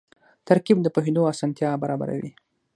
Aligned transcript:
ترکیب 0.47 0.77
د 0.81 0.87
پوهېدو 0.95 1.21
اسانتیا 1.31 1.69
برابروي. 1.83 2.31